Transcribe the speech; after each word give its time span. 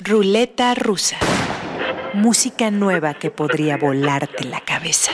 Ruleta 0.00 0.74
rusa. 0.74 1.16
Música 2.14 2.72
nueva 2.72 3.14
que 3.14 3.30
podría 3.30 3.76
volarte 3.76 4.42
la 4.42 4.60
cabeza. 4.60 5.12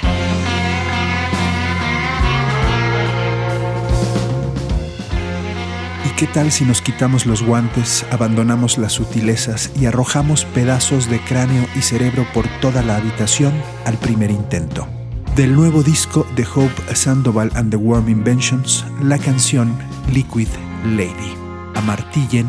¿Y 6.06 6.08
qué 6.16 6.26
tal 6.26 6.50
si 6.50 6.64
nos 6.64 6.80
quitamos 6.80 7.26
los 7.26 7.42
guantes, 7.42 8.06
abandonamos 8.10 8.78
las 8.78 8.94
sutilezas 8.94 9.70
y 9.78 9.84
arrojamos 9.84 10.46
pedazos 10.46 11.10
de 11.10 11.20
cráneo 11.20 11.66
y 11.76 11.82
cerebro 11.82 12.26
por 12.32 12.48
toda 12.62 12.80
la 12.80 12.96
habitación 12.96 13.52
al 13.84 13.98
primer 13.98 14.30
intento? 14.30 14.88
Del 15.36 15.54
nuevo 15.54 15.82
disco 15.82 16.26
de 16.36 16.46
Hope 16.54 16.96
Sandoval 16.96 17.50
and 17.54 17.70
the 17.70 17.76
Warm 17.76 18.08
Inventions, 18.08 18.86
la 19.02 19.18
canción 19.18 19.78
Liquid 20.10 20.48
Lady. 20.86 21.34
Amartillen 21.74 22.46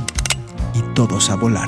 y 0.73 0.81
todos 0.93 1.29
a 1.29 1.35
volar. 1.35 1.67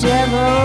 devil. 0.00 0.59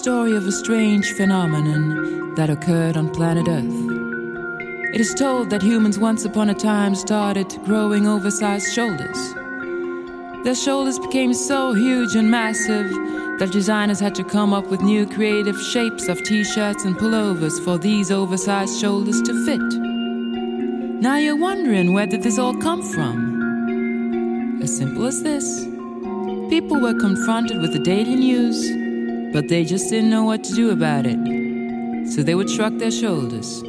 Story 0.00 0.34
of 0.34 0.46
a 0.46 0.52
strange 0.52 1.12
phenomenon 1.12 2.34
that 2.34 2.48
occurred 2.48 2.96
on 2.96 3.10
planet 3.10 3.46
Earth. 3.46 4.94
It 4.94 4.98
is 4.98 5.12
told 5.12 5.50
that 5.50 5.60
humans 5.60 5.98
once 5.98 6.24
upon 6.24 6.48
a 6.48 6.54
time 6.54 6.94
started 6.94 7.48
growing 7.66 8.08
oversized 8.08 8.72
shoulders. 8.72 9.34
Their 10.42 10.54
shoulders 10.54 10.98
became 10.98 11.34
so 11.34 11.74
huge 11.74 12.14
and 12.16 12.30
massive 12.30 12.88
that 13.40 13.50
designers 13.52 14.00
had 14.00 14.14
to 14.14 14.24
come 14.24 14.54
up 14.54 14.68
with 14.68 14.80
new 14.80 15.06
creative 15.06 15.60
shapes 15.60 16.08
of 16.08 16.16
t 16.24 16.44
shirts 16.44 16.86
and 16.86 16.96
pullovers 16.96 17.62
for 17.62 17.76
these 17.76 18.10
oversized 18.10 18.80
shoulders 18.80 19.20
to 19.20 19.44
fit. 19.44 19.70
Now 21.02 21.18
you're 21.18 21.36
wondering 21.36 21.92
where 21.92 22.06
did 22.06 22.22
this 22.22 22.38
all 22.38 22.56
come 22.56 22.82
from? 22.82 24.62
As 24.62 24.74
simple 24.74 25.04
as 25.04 25.22
this. 25.22 25.66
People 26.48 26.80
were 26.80 26.98
confronted 26.98 27.60
with 27.60 27.74
the 27.74 27.84
daily 27.84 28.16
news, 28.16 28.79
but 29.32 29.48
they 29.48 29.64
just 29.64 29.90
didn't 29.90 30.10
know 30.10 30.24
what 30.24 30.42
to 30.44 30.54
do 30.54 30.70
about 30.70 31.06
it. 31.06 31.18
So 32.12 32.22
they 32.22 32.34
would 32.34 32.50
shrug 32.50 32.78
their 32.78 32.90
shoulders. 32.90 33.62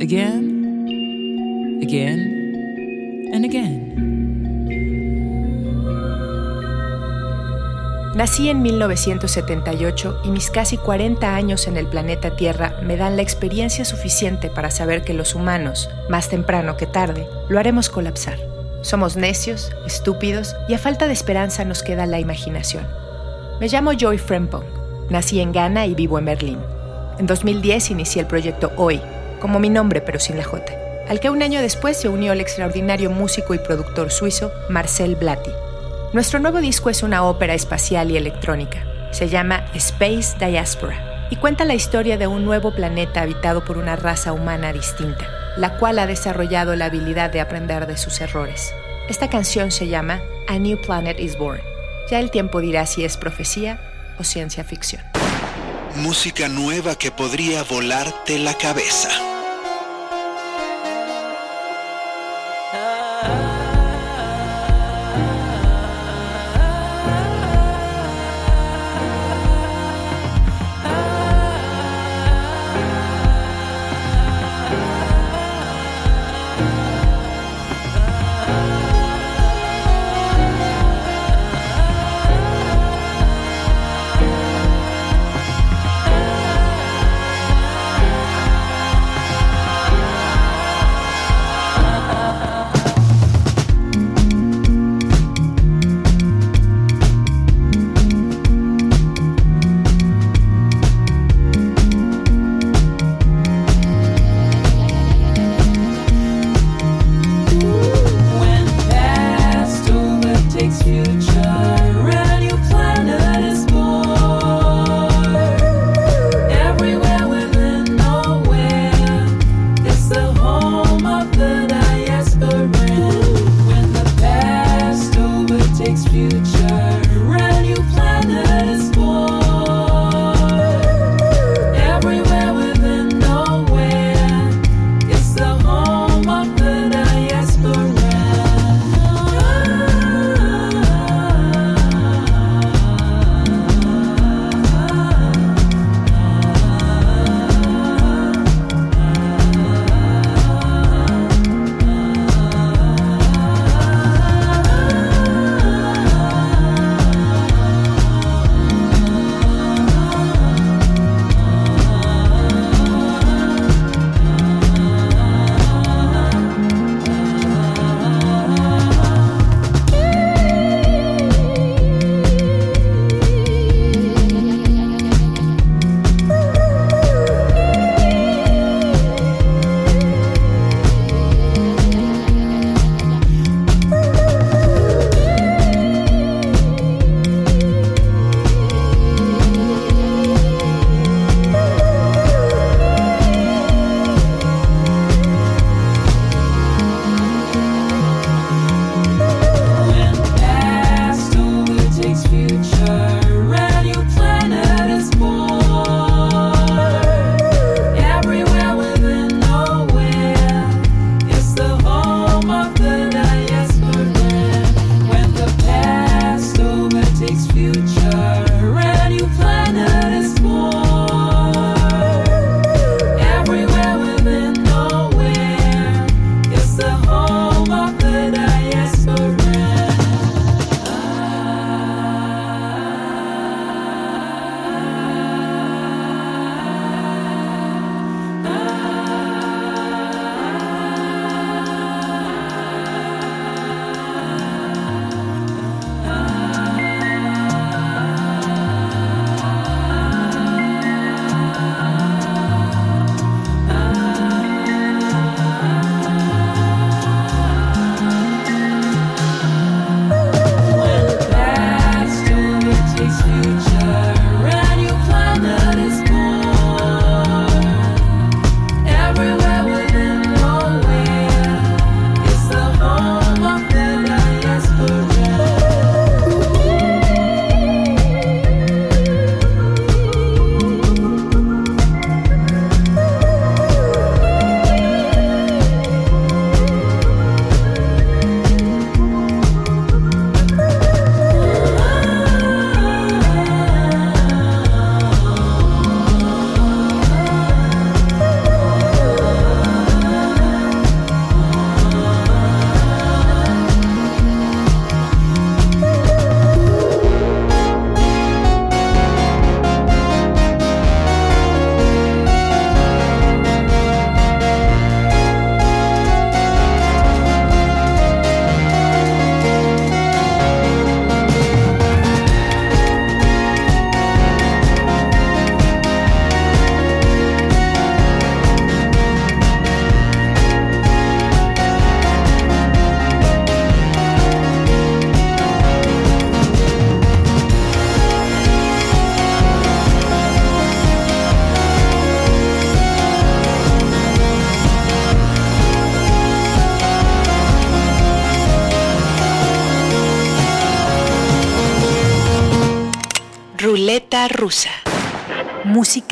Again, 0.00 0.88
again, 1.82 3.30
and 3.32 3.44
again. 3.44 3.90
Nací 8.14 8.48
en 8.50 8.60
1978 8.62 10.20
y 10.24 10.30
mis 10.30 10.50
casi 10.50 10.76
40 10.76 11.34
años 11.34 11.66
en 11.66 11.76
el 11.76 11.86
planeta 11.86 12.36
Tierra 12.36 12.74
me 12.82 12.96
dan 12.96 13.16
la 13.16 13.22
experiencia 13.22 13.84
suficiente 13.84 14.50
para 14.50 14.70
saber 14.70 15.02
que 15.02 15.14
los 15.14 15.34
humanos, 15.34 15.88
más 16.08 16.28
temprano 16.28 16.76
que 16.76 16.86
tarde, 16.86 17.26
lo 17.48 17.58
haremos 17.58 17.88
colapsar. 17.88 18.38
Somos 18.82 19.16
necios, 19.16 19.70
estúpidos 19.86 20.54
y 20.68 20.74
a 20.74 20.78
falta 20.78 21.06
de 21.06 21.12
esperanza 21.12 21.64
nos 21.64 21.82
queda 21.82 22.06
la 22.06 22.20
imaginación. 22.20 22.86
Me 23.60 23.68
llamo 23.68 23.92
Joy 23.92 24.18
Frempong. 24.18 24.79
Nací 25.10 25.40
en 25.40 25.52
Ghana 25.52 25.86
y 25.86 25.94
vivo 25.94 26.18
en 26.18 26.24
Berlín. 26.24 26.58
En 27.18 27.26
2010 27.26 27.90
inicié 27.90 28.22
el 28.22 28.28
proyecto 28.28 28.72
Hoy, 28.76 29.00
como 29.40 29.58
mi 29.58 29.68
nombre 29.68 30.00
pero 30.00 30.18
sin 30.18 30.38
la 30.38 30.44
J, 30.44 30.64
al 31.08 31.20
que 31.20 31.28
un 31.28 31.42
año 31.42 31.60
después 31.60 31.96
se 31.98 32.08
unió 32.08 32.32
el 32.32 32.40
extraordinario 32.40 33.10
músico 33.10 33.52
y 33.54 33.58
productor 33.58 34.10
suizo 34.10 34.52
Marcel 34.68 35.16
Blatti. 35.16 35.50
Nuestro 36.12 36.38
nuevo 36.38 36.60
disco 36.60 36.88
es 36.88 37.02
una 37.02 37.24
ópera 37.24 37.54
espacial 37.54 38.10
y 38.10 38.16
electrónica. 38.16 38.84
Se 39.10 39.28
llama 39.28 39.66
Space 39.74 40.36
Diaspora 40.38 41.26
y 41.30 41.36
cuenta 41.36 41.64
la 41.64 41.74
historia 41.74 42.16
de 42.16 42.26
un 42.26 42.44
nuevo 42.44 42.72
planeta 42.72 43.22
habitado 43.22 43.64
por 43.64 43.76
una 43.76 43.96
raza 43.96 44.32
humana 44.32 44.72
distinta 44.72 45.26
la 45.56 45.76
cual 45.76 45.98
ha 45.98 46.06
desarrollado 46.06 46.76
la 46.76 46.86
habilidad 46.86 47.30
de 47.30 47.40
aprender 47.40 47.86
de 47.86 47.96
sus 47.96 48.20
errores. 48.20 48.72
Esta 49.08 49.28
canción 49.28 49.70
se 49.70 49.88
llama 49.88 50.22
A 50.48 50.58
New 50.58 50.80
Planet 50.80 51.18
is 51.18 51.36
Born. 51.36 51.60
Ya 52.10 52.20
el 52.20 52.30
tiempo 52.30 52.60
dirá 52.60 52.86
si 52.86 53.04
es 53.04 53.16
profecía 53.16 53.80
ciencia 54.24 54.64
ficción. 54.64 55.02
Música 55.96 56.48
nueva 56.48 56.96
que 56.96 57.10
podría 57.10 57.62
volarte 57.64 58.38
la 58.38 58.54
cabeza. 58.54 59.39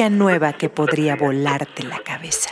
Nueva 0.07 0.52
que 0.52 0.69
podría 0.69 1.17
volarte 1.17 1.83
la 1.83 1.99
cabeza. 1.99 2.50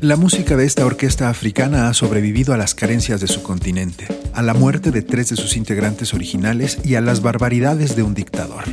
La 0.00 0.16
música 0.16 0.56
de 0.56 0.64
esta 0.64 0.86
orquesta 0.86 1.28
africana 1.28 1.88
ha 1.88 1.94
sobrevivido 1.94 2.54
a 2.54 2.56
las 2.56 2.74
carencias 2.74 3.20
de 3.20 3.28
su 3.28 3.42
continente, 3.42 4.08
a 4.32 4.40
la 4.40 4.54
muerte 4.54 4.92
de 4.92 5.02
tres 5.02 5.28
de 5.28 5.36
sus 5.36 5.58
integrantes 5.58 6.14
originales 6.14 6.78
y 6.84 6.94
a 6.94 7.02
las 7.02 7.20
barbaridades 7.20 7.96
de 7.96 8.02
un 8.02 8.14
dictador. 8.14 8.64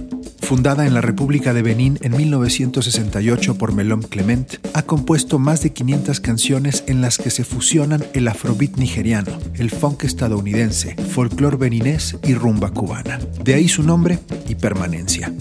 Fundada 0.53 0.85
en 0.85 0.93
la 0.93 1.01
República 1.01 1.51
de 1.51 1.63
Benín 1.63 1.97
en 2.03 2.15
1968 2.15 3.57
por 3.57 3.73
Melom 3.73 4.03
Clement, 4.03 4.59
ha 4.75 4.83
compuesto 4.83 5.39
más 5.39 5.63
de 5.63 5.73
500 5.73 6.19
canciones 6.19 6.83
en 6.85 7.01
las 7.01 7.17
que 7.17 7.31
se 7.31 7.43
fusionan 7.43 8.05
el 8.13 8.27
afrobeat 8.27 8.75
nigeriano, 8.75 9.31
el 9.55 9.71
funk 9.71 10.03
estadounidense, 10.03 10.95
folclore 11.09 11.57
beninés 11.57 12.15
y 12.23 12.35
rumba 12.35 12.69
cubana. 12.69 13.17
De 13.43 13.55
ahí 13.55 13.67
su 13.67 13.81
nombre 13.81 14.19
y 14.47 14.53
permanencia. 14.53 15.33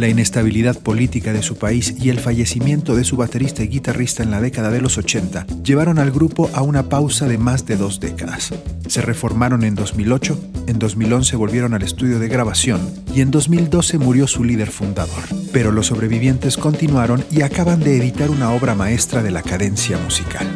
La 0.00 0.08
inestabilidad 0.08 0.78
política 0.78 1.34
de 1.34 1.42
su 1.42 1.58
país 1.58 1.94
y 2.00 2.08
el 2.08 2.20
fallecimiento 2.20 2.96
de 2.96 3.04
su 3.04 3.18
baterista 3.18 3.62
y 3.62 3.68
guitarrista 3.68 4.22
en 4.22 4.30
la 4.30 4.40
década 4.40 4.70
de 4.70 4.80
los 4.80 4.96
80 4.96 5.46
llevaron 5.62 5.98
al 5.98 6.10
grupo 6.10 6.48
a 6.54 6.62
una 6.62 6.88
pausa 6.88 7.28
de 7.28 7.36
más 7.36 7.66
de 7.66 7.76
dos 7.76 8.00
décadas. 8.00 8.48
Se 8.88 9.02
reformaron 9.02 9.62
en 9.62 9.74
2008, 9.74 10.40
en 10.68 10.78
2011 10.78 11.36
volvieron 11.36 11.74
al 11.74 11.82
estudio 11.82 12.18
de 12.18 12.28
grabación 12.28 12.80
y 13.14 13.20
en 13.20 13.30
2012 13.30 13.98
murió 13.98 14.26
su 14.26 14.42
líder 14.42 14.70
fundador. 14.70 15.22
Pero 15.52 15.70
los 15.70 15.88
sobrevivientes 15.88 16.56
continuaron 16.56 17.22
y 17.30 17.42
acaban 17.42 17.80
de 17.80 17.98
editar 17.98 18.30
una 18.30 18.52
obra 18.52 18.74
maestra 18.74 19.22
de 19.22 19.32
la 19.32 19.42
cadencia 19.42 19.98
musical. 19.98 20.46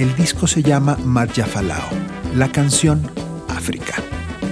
El 0.00 0.12
disco 0.16 0.48
se 0.48 0.64
llama 0.64 0.98
Marja 1.04 1.46
Falao, 1.46 1.88
la 2.34 2.50
canción 2.50 3.08
África, 3.46 3.94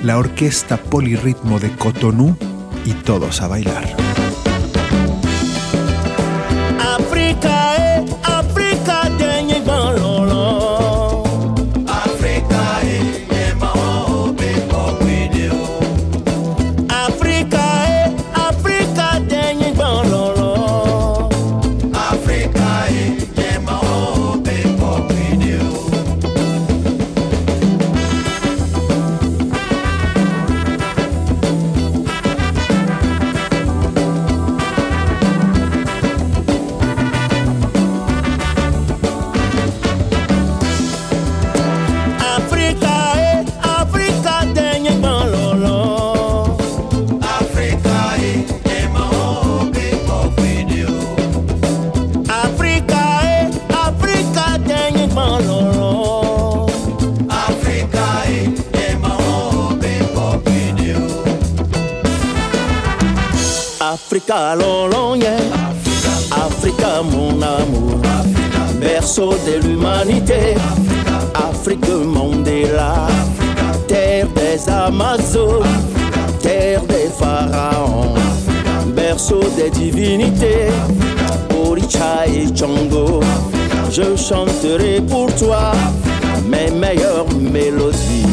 la 0.05 0.19
orquesta 0.19 0.77
polirritmo 0.77 1.59
de 1.59 1.73
Cotonou 1.73 2.37
y 2.85 2.93
todos 2.93 3.43
a 3.43 3.49
bailar. 3.49 4.07
Africa, 64.37 64.55
lolon, 64.63 65.19
yeah. 65.19 65.41
Africa, 66.31 67.03
mon 67.03 67.43
amour. 67.43 68.03
Berceau 68.79 69.33
de 69.47 69.67
l'humanité. 69.67 70.57
Afrique, 71.35 71.89
Mandela. 71.89 73.07
Terre 73.89 74.29
des 74.35 74.69
Amazones. 74.69 75.65
Terre 76.43 76.83
des 76.83 77.09
pharaons. 77.19 78.15
Berceau 78.89 79.41
des 79.57 79.71
divinités. 79.71 80.69
Oricha 81.59 82.27
et 82.27 82.55
Chongo. 82.55 83.21
Je 83.91 84.17
chanterai 84.17 85.01
pour 85.01 85.35
toi 85.37 85.73
mes 86.47 86.71
meilleures 86.73 87.33
mélodies. 87.41 88.27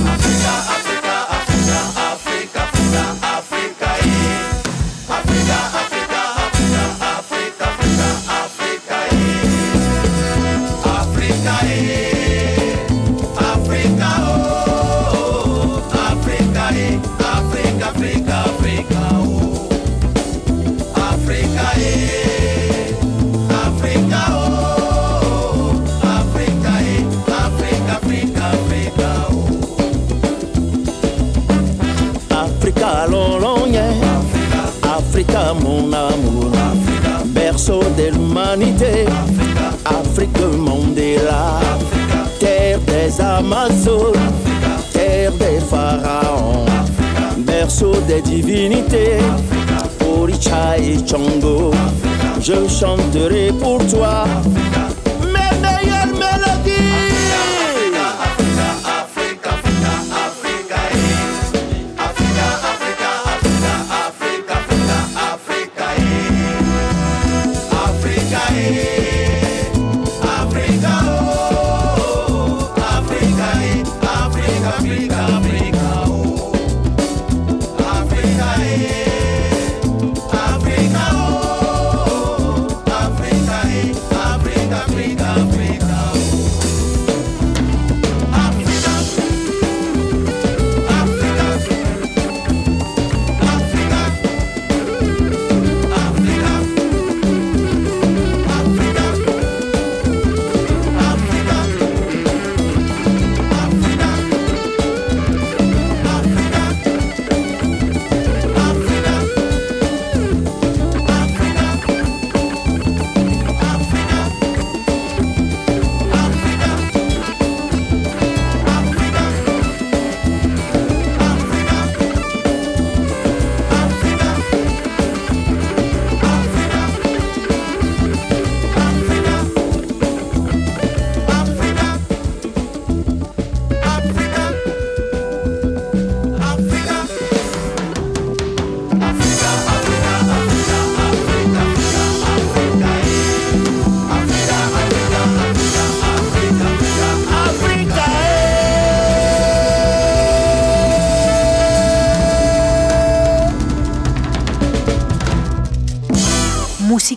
L'humanité. 38.33 39.05
Afrique, 39.85 40.37
Mandela. 40.57 41.59
Terre 42.39 42.79
des 42.79 43.21
Amazones. 43.21 44.13
Terre 44.91 45.31
des 45.33 45.59
pharaons. 45.59 46.65
Berceau 47.37 47.93
des 48.07 48.21
divinités. 48.21 49.19
Oricha 50.05 50.77
et 50.77 50.97
Chongo. 51.07 51.71
Je 52.41 52.67
chanterai 52.67 53.51
pour 53.59 53.85
toi 53.87 54.25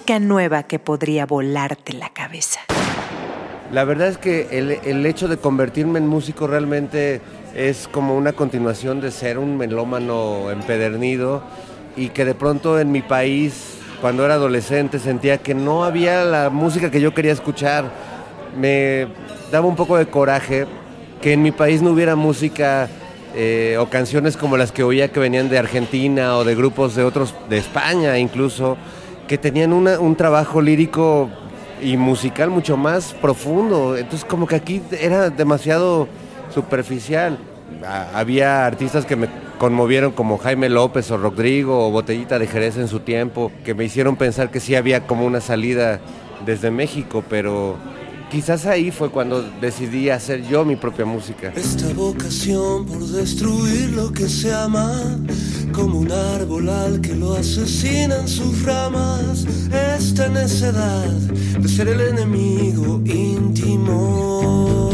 música 0.07 0.25
nueva 0.25 0.63
que 0.63 0.79
podría 0.79 1.27
volarte 1.27 1.93
la 1.93 2.11
cabeza. 2.11 2.61
La 3.73 3.83
verdad 3.83 4.07
es 4.07 4.19
que 4.19 4.47
el, 4.53 4.71
el 4.71 5.05
hecho 5.05 5.27
de 5.27 5.37
convertirme 5.37 5.99
en 5.99 6.07
músico 6.07 6.47
realmente 6.47 7.21
es 7.57 7.89
como 7.89 8.17
una 8.17 8.33
continuación 8.33 9.01
de 9.01 9.11
ser 9.11 9.37
un 9.37 9.57
melómano 9.59 10.53
empedernido 10.53 11.43
y 11.97 12.11
que 12.11 12.25
de 12.25 12.35
pronto 12.35 12.79
en 12.79 12.93
mi 12.93 13.03
país, 13.03 13.79
cuando 14.01 14.25
era 14.25 14.35
adolescente, 14.35 15.01
sentía 15.01 15.39
que 15.39 15.57
no 15.57 15.83
había 15.83 16.25
la 16.25 16.51
música 16.51 16.89
que 16.89 17.01
yo 17.01 17.13
quería 17.13 17.33
escuchar. 17.33 17.87
Me 18.57 19.09
daba 19.51 19.67
un 19.67 19.75
poco 19.75 19.97
de 19.97 20.07
coraje 20.07 20.67
que 21.21 21.33
en 21.33 21.43
mi 21.43 21.51
país 21.51 21.83
no 21.83 21.91
hubiera 21.91 22.15
música 22.15 22.89
eh, 23.35 23.77
o 23.81 23.91
canciones 23.91 24.37
como 24.37 24.57
las 24.57 24.71
que 24.71 24.85
oía 24.85 25.11
que 25.11 25.19
venían 25.19 25.49
de 25.49 25.59
Argentina 25.59 26.37
o 26.37 26.45
de 26.45 26.55
grupos 26.55 26.95
de 26.95 27.03
otros, 27.03 27.35
de 27.51 27.59
España 27.59 28.17
incluso, 28.19 28.77
que 29.29 29.39
tenían 29.39 29.73
una- 29.73 29.99
un 29.99 30.15
trabajo 30.17 30.61
lírico 30.61 31.29
y 31.83 31.97
musical 31.97 32.51
mucho 32.51 32.77
más 32.77 33.13
profundo. 33.15 33.97
Entonces 33.97 34.25
como 34.25 34.47
que 34.47 34.57
aquí 34.57 34.81
era 35.01 35.31
demasiado 35.31 36.09
superficial. 36.55 37.39
A- 37.85 38.19
había 38.19 38.65
artistas 38.67 39.05
que 39.05 39.17
me 39.17 39.29
conmovieron 39.59 40.13
como 40.13 40.39
Jaime 40.39 40.69
López 40.69 41.11
o 41.11 41.17
Rodrigo 41.17 41.87
o 41.87 41.91
Botellita 41.91 42.39
de 42.39 42.47
Jerez 42.47 42.77
en 42.77 42.89
su 42.89 43.01
tiempo, 43.01 43.51
que 43.65 43.75
me 43.75 43.85
hicieron 43.85 44.17
pensar 44.17 44.51
que 44.51 44.61
sí 44.61 44.75
había 44.75 45.07
como 45.07 45.25
una 45.27 45.41
salida 45.41 46.01
desde 46.45 46.71
México, 46.71 47.25
pero 47.29 47.77
quizás 48.31 48.67
ahí 48.67 48.91
fue 48.91 49.09
cuando 49.11 49.43
decidí 49.61 50.11
hacer 50.11 50.47
yo 50.47 50.65
mi 50.65 50.77
propia 50.77 51.05
música. 51.07 51.53
Esta 51.57 51.89
vocación 51.95 52.85
por 52.87 53.01
destruir 53.07 53.91
lo 53.91 54.13
que 54.13 54.29
se 54.29 54.53
ama, 54.53 54.93
como 55.77 55.99
un 55.99 56.11
árbol 56.11 56.71
al 56.71 57.03
que 57.03 57.15
lo 57.15 57.35
asesinan 57.35 58.27
sus 58.27 58.63
ramas, 58.63 59.47
esta 59.99 60.27
necedad 60.29 61.07
de 61.07 61.69
ser 61.69 61.89
el 61.89 62.01
enemigo 62.01 63.03
íntimo. 63.05 64.91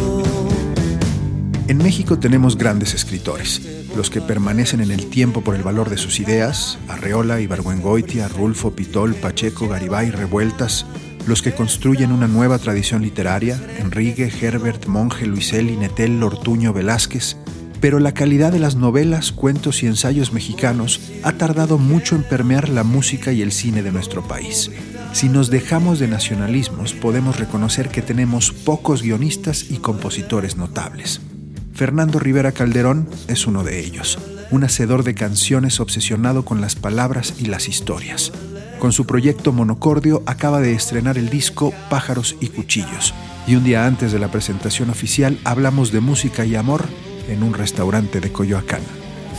En 1.69 1.79
México 1.79 2.19
tenemos 2.19 2.59
grandes 2.59 2.95
escritores, 2.95 3.63
los 3.97 4.11
que 4.11 4.21
permanecen 4.21 4.81
en 4.81 4.91
el 4.91 5.07
tiempo 5.07 5.43
por 5.43 5.55
el 5.55 5.63
valor 5.63 5.89
de 5.89 5.99
sus 5.99 6.19
ideas, 6.19 6.79
Arreola, 6.89 7.41
Ibargüengoitia, 7.41 8.27
Rulfo, 8.27 8.73
Pitol, 8.73 9.15
Pacheco, 9.15 9.69
Garibay, 9.69 10.11
Revueltas, 10.11 10.85
los 11.29 11.43
que 11.43 11.53
construyen 11.53 12.11
una 12.11 12.27
nueva 12.27 12.59
tradición 12.59 13.03
literaria, 13.03 13.57
Enrique, 13.79 14.33
Herbert, 14.41 14.87
Monge, 14.87 15.27
Luiselli, 15.27 15.77
Netel, 15.77 16.21
Ortuño, 16.25 16.73
Velázquez, 16.73 17.37
pero 17.83 17.99
la 17.99 18.15
calidad 18.15 18.53
de 18.53 18.61
las 18.61 18.77
novelas, 18.77 19.33
cuentos 19.33 19.83
y 19.83 19.89
ensayos 19.89 20.33
mexicanos 20.33 21.01
ha 21.25 21.33
tardado 21.33 21.79
mucho 21.79 22.15
en 22.15 22.23
permear 22.23 22.69
la 22.69 22.85
música 22.85 23.33
y 23.33 23.43
el 23.43 23.51
cine 23.51 23.83
de 23.83 23.91
nuestro 23.91 24.23
país. 24.23 24.71
Si 25.13 25.29
nos 25.29 25.51
dejamos 25.51 25.99
de 25.99 26.07
nacionalismos, 26.07 26.95
podemos 26.95 27.41
reconocer 27.41 27.89
que 27.89 28.01
tenemos 28.01 28.53
pocos 28.53 29.03
guionistas 29.03 29.69
y 29.69 29.79
compositores 29.79 30.57
notables. 30.57 31.21
Fernando 31.75 32.21
Rivera 32.21 32.53
Calderón 32.53 33.09
es 33.27 33.49
uno 33.49 33.65
de 33.65 33.81
ellos, 33.81 34.17
un 34.53 34.63
hacedor 34.63 35.03
de 35.03 35.15
canciones 35.15 35.81
obsesionado 35.81 36.45
con 36.45 36.61
las 36.61 36.77
palabras 36.77 37.35
y 37.41 37.47
las 37.47 37.67
historias. 37.67 38.31
Con 38.79 38.93
su 38.93 39.07
proyecto 39.07 39.53
Monocordio 39.53 40.23
acaba 40.27 40.61
de 40.61 40.73
estrenar 40.73 41.19
el 41.19 41.31
disco 41.31 41.75
Pájaros 41.91 42.37
y 42.41 42.47
Cuchillos, 42.47 43.13
y 43.49 43.57
un 43.57 43.65
día 43.65 43.87
antes 43.87 44.13
de 44.13 44.21
la 44.21 44.31
presentación 44.31 44.89
oficial 44.89 45.41
hablamos 45.43 45.91
de 45.91 45.99
música 45.99 46.47
y 46.47 46.55
amor 46.55 46.85
en 47.29 47.43
un 47.43 47.55
restaurante 47.55 48.21
de 48.21 48.33
Coyoacán. 48.33 48.81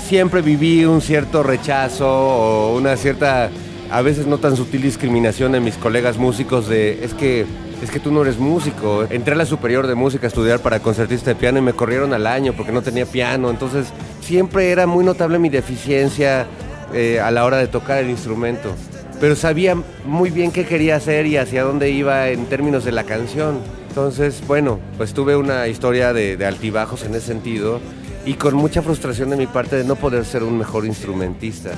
siempre 0.08 0.42
viví 0.42 0.86
un 0.86 1.02
cierto 1.02 1.44
rechazo 1.44 2.08
o 2.08 2.78
una 2.78 2.96
cierta, 2.98 3.50
a 3.90 4.02
veces 4.02 4.28
no 4.28 4.38
tan 4.38 4.56
sutil 4.56 4.82
discriminación 4.82 5.52
de 5.54 5.60
mis 5.60 5.76
colegas 5.76 6.18
músicos 6.18 6.68
de, 6.68 7.04
es 7.04 7.14
que, 7.14 7.46
es 7.82 7.90
que 7.90 8.00
tú 8.00 8.12
no 8.12 8.22
eres 8.22 8.38
músico. 8.38 9.06
Entré 9.10 9.34
a 9.34 9.38
la 9.38 9.46
superior 9.46 9.88
de 9.88 9.96
música 9.96 10.28
a 10.28 10.30
estudiar 10.30 10.60
para 10.60 10.80
concertista 10.80 11.32
de 11.32 11.36
piano 11.36 11.60
y 11.60 11.62
me 11.62 11.74
corrieron 11.74 12.14
al 12.14 12.28
año 12.28 12.54
porque 12.54 12.72
no 12.72 12.82
tenía 12.82 13.06
piano. 13.06 13.50
Entonces 13.50 13.88
siempre 14.22 14.72
era 14.72 14.88
muy 14.88 15.04
notable 15.06 15.40
mi 15.40 15.50
deficiencia 15.50 16.48
eh, 16.94 17.20
a 17.20 17.32
la 17.32 17.46
hora 17.46 17.58
de 17.58 17.68
tocar 17.68 17.98
el 18.00 18.10
instrumento. 18.10 18.76
Pero 19.20 19.36
sabía 19.36 19.76
muy 20.06 20.32
bien 20.32 20.52
qué 20.52 20.66
quería 20.66 20.98
hacer 20.98 21.26
y 21.26 21.38
hacia 21.38 21.64
dónde 21.64 21.90
iba 21.90 22.30
en 22.30 22.46
términos 22.46 22.84
de 22.84 22.92
la 22.92 23.04
canción. 23.04 23.60
Entonces, 23.94 24.42
bueno, 24.48 24.80
pues 24.98 25.14
tuve 25.14 25.36
una 25.36 25.68
historia 25.68 26.14
de, 26.14 26.44
altibajos 26.48 27.04
en 27.04 27.14
ese 27.14 27.28
sentido 27.28 27.80
y 28.26 28.34
con 28.34 28.56
mucha 28.56 28.82
frustración 28.82 29.30
de 29.30 29.38
mi 29.38 29.46
parte 29.46 29.76
de 29.76 29.84
no 29.84 29.96
poder 29.96 30.26
ser 30.26 30.42
un 30.42 30.58
mejor 30.58 30.88
instrumentista. 30.88 31.74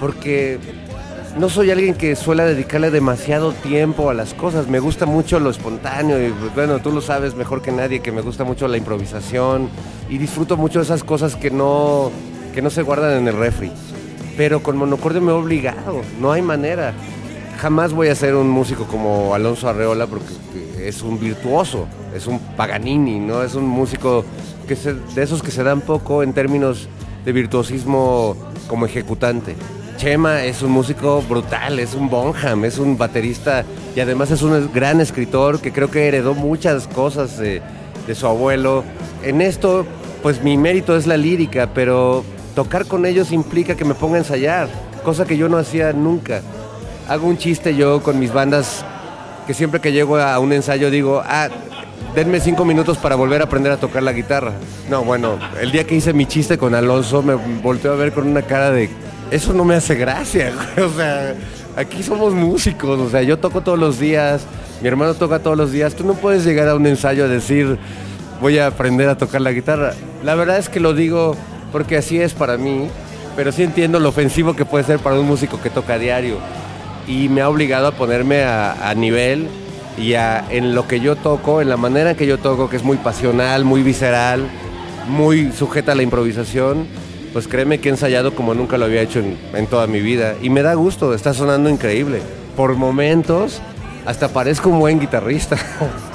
Porque 0.00 0.58
no 1.38 1.48
soy 1.48 1.70
alguien 1.70 1.94
que 1.94 2.16
suele 2.16 2.42
dedicarle 2.42 2.90
demasiado 2.90 3.52
tiempo 3.52 4.10
a 4.10 4.14
las 4.14 4.34
cosas. 4.34 4.66
Me 4.66 4.80
gusta 4.80 5.06
mucho 5.06 5.38
lo 5.38 5.48
espontáneo 5.48 6.20
y 6.26 6.32
pues, 6.32 6.52
bueno, 6.56 6.80
tú 6.80 6.90
lo 6.90 7.00
sabes 7.00 7.36
mejor 7.36 7.62
que 7.62 7.70
nadie 7.70 8.00
que 8.00 8.10
me 8.10 8.20
gusta 8.20 8.42
mucho 8.42 8.66
la 8.66 8.76
improvisación 8.76 9.68
y 10.10 10.18
disfruto 10.18 10.56
mucho 10.56 10.80
de 10.80 10.86
esas 10.86 11.04
cosas 11.04 11.36
que 11.36 11.52
no, 11.52 12.10
que 12.52 12.62
no 12.62 12.70
se 12.70 12.82
guardan 12.82 13.16
en 13.16 13.28
el 13.28 13.36
refri. 13.36 13.70
Pero 14.36 14.60
con 14.60 14.76
monocordio 14.76 15.20
me 15.20 15.30
he 15.30 15.34
obligado, 15.36 16.00
no 16.20 16.32
hay 16.32 16.42
manera. 16.42 16.94
Jamás 17.58 17.92
voy 17.92 18.08
a 18.08 18.16
ser 18.16 18.34
un 18.34 18.48
músico 18.48 18.88
como 18.88 19.36
Alonso 19.36 19.68
Arreola 19.68 20.08
porque 20.08 20.34
es 20.88 21.02
un 21.02 21.18
virtuoso, 21.18 21.86
es 22.14 22.26
un 22.26 22.38
Paganini, 22.56 23.18
¿no? 23.18 23.42
Es 23.42 23.54
un 23.54 23.66
músico 23.66 24.24
que 24.68 24.76
se- 24.76 24.94
de 24.94 25.22
esos 25.22 25.42
que 25.42 25.50
se 25.50 25.62
dan 25.62 25.80
poco 25.80 26.22
en 26.22 26.32
términos 26.32 26.88
de 27.24 27.32
virtuosismo 27.32 28.36
como 28.68 28.86
ejecutante. 28.86 29.56
Chema 29.96 30.42
es 30.44 30.62
un 30.62 30.72
músico 30.72 31.22
brutal, 31.28 31.78
es 31.78 31.94
un 31.94 32.08
Bonham, 32.10 32.64
es 32.64 32.78
un 32.78 32.98
baterista 32.98 33.64
y 33.94 34.00
además 34.00 34.30
es 34.30 34.42
un 34.42 34.70
gran 34.72 35.00
escritor 35.00 35.60
que 35.60 35.72
creo 35.72 35.90
que 35.90 36.08
heredó 36.08 36.34
muchas 36.34 36.88
cosas 36.88 37.38
de, 37.38 37.62
de 38.06 38.14
su 38.14 38.26
abuelo. 38.26 38.84
En 39.22 39.40
esto, 39.40 39.86
pues 40.22 40.42
mi 40.42 40.56
mérito 40.56 40.96
es 40.96 41.06
la 41.06 41.16
lírica, 41.16 41.70
pero 41.72 42.24
tocar 42.54 42.86
con 42.86 43.06
ellos 43.06 43.30
implica 43.32 43.76
que 43.76 43.84
me 43.84 43.94
ponga 43.94 44.16
a 44.16 44.18
ensayar, 44.18 44.68
cosa 45.04 45.24
que 45.26 45.36
yo 45.36 45.48
no 45.48 45.58
hacía 45.58 45.92
nunca. 45.92 46.42
Hago 47.08 47.26
un 47.28 47.36
chiste 47.38 47.76
yo 47.76 48.02
con 48.02 48.18
mis 48.18 48.32
bandas 48.32 48.84
que 49.46 49.54
siempre 49.54 49.80
que 49.80 49.92
llego 49.92 50.16
a 50.16 50.38
un 50.38 50.52
ensayo 50.52 50.90
digo, 50.90 51.22
ah, 51.24 51.48
denme 52.14 52.40
cinco 52.40 52.64
minutos 52.64 52.98
para 52.98 53.16
volver 53.16 53.40
a 53.40 53.44
aprender 53.44 53.72
a 53.72 53.76
tocar 53.76 54.02
la 54.02 54.12
guitarra. 54.12 54.52
No, 54.88 55.04
bueno, 55.04 55.38
el 55.60 55.72
día 55.72 55.84
que 55.84 55.94
hice 55.94 56.12
mi 56.12 56.26
chiste 56.26 56.58
con 56.58 56.74
Alonso 56.74 57.22
me 57.22 57.34
volteó 57.34 57.92
a 57.92 57.96
ver 57.96 58.12
con 58.12 58.26
una 58.26 58.42
cara 58.42 58.70
de, 58.70 58.88
eso 59.30 59.52
no 59.52 59.64
me 59.64 59.74
hace 59.74 59.94
gracia, 59.94 60.52
o 60.76 60.96
sea, 60.96 61.34
aquí 61.76 62.02
somos 62.02 62.32
músicos, 62.34 62.98
o 62.98 63.10
sea, 63.10 63.22
yo 63.22 63.38
toco 63.38 63.60
todos 63.60 63.78
los 63.78 63.98
días, 63.98 64.46
mi 64.80 64.88
hermano 64.88 65.14
toca 65.14 65.38
todos 65.40 65.56
los 65.56 65.72
días, 65.72 65.94
tú 65.94 66.04
no 66.04 66.14
puedes 66.14 66.44
llegar 66.44 66.68
a 66.68 66.74
un 66.74 66.86
ensayo 66.86 67.24
a 67.24 67.28
decir, 67.28 67.78
voy 68.40 68.58
a 68.58 68.68
aprender 68.68 69.08
a 69.08 69.16
tocar 69.16 69.40
la 69.40 69.52
guitarra. 69.52 69.92
La 70.22 70.34
verdad 70.34 70.58
es 70.58 70.68
que 70.68 70.80
lo 70.80 70.94
digo 70.94 71.36
porque 71.72 71.96
así 71.96 72.20
es 72.20 72.32
para 72.32 72.56
mí, 72.56 72.88
pero 73.36 73.50
sí 73.50 73.62
entiendo 73.62 73.98
lo 73.98 74.10
ofensivo 74.10 74.54
que 74.54 74.64
puede 74.64 74.84
ser 74.84 74.98
para 74.98 75.18
un 75.18 75.26
músico 75.26 75.60
que 75.60 75.70
toca 75.70 75.94
a 75.94 75.98
diario 75.98 76.38
y 77.06 77.28
me 77.28 77.40
ha 77.42 77.48
obligado 77.48 77.86
a 77.88 77.92
ponerme 77.92 78.42
a, 78.44 78.88
a 78.90 78.94
nivel 78.94 79.48
y 79.98 80.14
a- 80.14 80.44
en 80.50 80.74
lo 80.74 80.86
que 80.88 81.00
yo 81.00 81.16
toco, 81.16 81.60
en 81.60 81.68
la 81.68 81.76
manera 81.76 82.10
en 82.12 82.16
que 82.16 82.26
yo 82.26 82.38
toco, 82.38 82.68
que 82.70 82.76
es 82.76 82.82
muy 82.82 82.96
pasional, 82.96 83.64
muy 83.64 83.82
visceral, 83.82 84.46
muy 85.08 85.52
sujeta 85.52 85.92
a 85.92 85.94
la 85.94 86.02
improvisación, 86.02 86.86
pues 87.32 87.46
créeme 87.48 87.78
que 87.80 87.88
he 87.88 87.92
ensayado 87.92 88.34
como 88.34 88.54
nunca 88.54 88.78
lo 88.78 88.84
había 88.86 89.02
hecho 89.02 89.18
en, 89.20 89.36
en 89.54 89.66
toda 89.66 89.86
mi 89.86 90.00
vida. 90.00 90.34
Y 90.40 90.50
me 90.50 90.62
da 90.62 90.74
gusto, 90.74 91.14
está 91.14 91.34
sonando 91.34 91.68
increíble. 91.68 92.20
Por 92.56 92.74
momentos, 92.76 93.60
hasta 94.06 94.28
parezco 94.28 94.68
un 94.70 94.78
buen 94.78 95.00
guitarrista. 95.00 95.56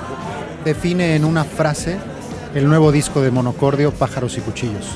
Define 0.65 1.15
en 1.15 1.25
una 1.25 1.43
frase 1.43 1.97
el 2.55 2.67
nuevo 2.67 2.91
disco 2.91 3.21
de 3.21 3.31
Monocordio, 3.31 3.91
Pájaros 3.91 4.37
y 4.37 4.41
Cuchillos. 4.41 4.87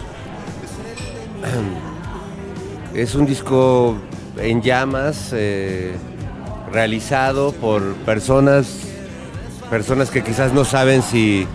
Es 2.93 3.15
un 3.15 3.25
disco 3.25 3.95
en 4.37 4.61
llamas, 4.61 5.29
eh, 5.33 5.93
realizado 6.71 7.51
por 7.53 7.93
personas, 7.97 8.67
personas 9.69 10.09
que 10.09 10.23
quizás 10.23 10.53
no 10.53 10.65
saben 10.65 11.01
si, 11.01 11.47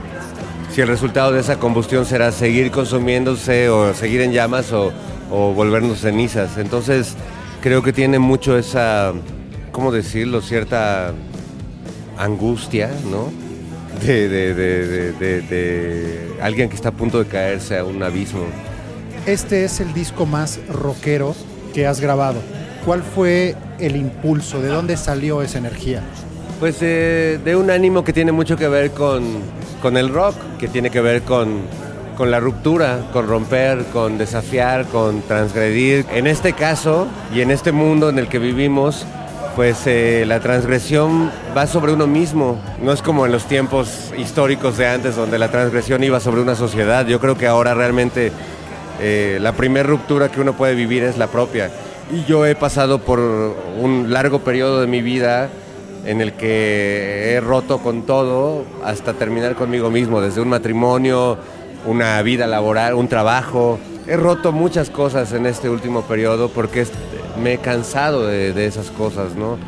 si 0.75 0.81
el 0.81 0.89
resultado 0.89 1.33
de 1.33 1.41
esa 1.41 1.59
combustión 1.59 2.07
será 2.07 2.33
seguir 2.33 2.71
consumiéndose 2.71 3.69
o 3.69 3.93
seguir 3.95 4.21
en 4.21 4.33
llamas 4.33 4.73
o, 4.73 4.93
volvernos 5.31 6.01
cenizas. 6.01 6.57
Entonces 6.57 7.15
creo 7.61 7.83
que 7.83 7.93
tiene 7.93 8.19
mucho 8.19 8.57
esa, 8.57 9.13
¿cómo 9.73 9.93
decirlo? 9.93 10.41
Cierta 10.41 11.13
angustia, 12.17 12.91
¿no? 13.11 13.31
De- 14.05 14.29
de 14.29 16.29
alguien 16.41 16.69
que 16.69 16.77
está 16.77 16.91
a 16.91 16.93
punto 16.93 17.19
de 17.19 17.27
caerse 17.27 17.77
a 17.77 17.85
un 17.85 18.03
abismo. 18.03 18.45
Este 19.27 19.65
es 19.65 19.81
el 19.81 19.93
disco 19.93 20.25
más 20.25 20.61
rockero 20.69 21.35
que 21.75 21.87
has 21.87 22.01
grabado. 22.01 22.41
¿Cuál 22.89 23.03
fue 23.03 23.55
el 23.79 23.97
impulso? 23.97 24.63
¿De 24.63 24.69
dónde 24.69 24.97
salió 24.97 25.43
esa 25.43 25.59
energía? 25.59 26.01
Pues 26.59 26.79
eh, 26.81 27.39
de 27.45 27.55
un 27.55 27.71
ánimo 27.71 28.03
que 28.03 28.15
tiene 28.15 28.33
mucho 28.33 28.57
que 28.57 28.67
ver 28.67 28.93
con, 28.93 29.43
con 29.83 29.99
el 29.99 30.09
rock, 30.09 30.35
que 30.59 30.69
tiene 30.69 30.89
que 30.89 31.03
ver 31.03 31.21
con, 31.21 31.65
con 32.17 32.31
la 32.31 32.41
ruptura, 32.41 33.01
con 33.13 33.29
romper, 33.29 33.85
con 33.93 34.17
desafiar, 34.17 34.87
con 34.87 35.21
transgredir. 35.21 36.07
En 36.15 36.27
este 36.27 36.55
caso 36.55 37.07
y 37.35 37.43
en 37.43 37.51
este 37.51 37.73
mundo 37.73 38.09
en 38.09 38.19
el 38.19 38.27
que 38.27 38.39
vivimos, 38.39 39.05
pues 39.55 39.83
eh, 39.85 40.25
la 40.27 40.41
transgresión 40.41 41.31
va 41.55 41.67
sobre 41.67 41.93
uno 41.93 42.07
mismo. 42.07 42.59
No 42.83 42.95
es 42.95 43.03
como 43.03 43.27
en 43.27 43.33
los 43.33 43.45
tiempos 43.45 44.15
históricos 44.17 44.79
de 44.79 44.89
antes 44.89 45.15
donde 45.15 45.39
la 45.39 45.51
transgresión 45.51 46.03
iba 46.05 46.21
sobre 46.21 46.41
una 46.41 46.55
sociedad. 46.55 47.07
Yo 47.07 47.21
creo 47.21 47.37
que 47.37 47.49
ahora 47.49 47.75
realmente 47.75 48.33
eh, 48.99 49.37
la 49.43 49.53
primera 49.53 49.87
ruptura 49.87 50.31
que 50.31 50.41
uno 50.41 50.55
puede 50.55 50.75
vivir 50.75 51.03
es 51.03 51.19
la 51.19 51.27
propia. 51.27 51.71
Y 52.11 52.25
yo 52.25 52.47
he 52.47 52.55
pasado 52.55 53.01
por 53.01 53.21
un 53.21 54.11
largo 54.11 54.41
periodo 54.41 54.81
de 54.81 54.87
mi 54.87 55.03
vida 55.03 55.51
en 56.07 56.23
el 56.23 56.33
que 56.33 57.35
he 57.35 57.41
roto 57.41 57.79
con 57.79 58.07
todo 58.07 58.65
hasta 58.83 59.13
terminar 59.13 59.55
conmigo 59.57 59.91
mismo, 59.91 60.23
desde 60.23 60.41
un 60.41 60.49
matrimonio, 60.49 61.37
una 61.87 62.21
vida 62.23 62.47
laboral, 62.47 62.95
un 62.95 63.09
trabajo. 63.09 63.79
He 64.07 64.17
roto 64.17 64.53
muchas 64.53 64.89
cosas 64.89 65.33
en 65.35 65.45
este 65.45 65.69
último 65.69 66.03
periodo 66.03 66.49
porque 66.49 66.87
me 67.43 67.55
he 67.55 67.59
cansado 67.59 68.27
de, 68.27 68.55
de 68.55 68.67
esas 68.67 68.91
cosas, 68.91 69.35
¿no? 69.37 69.59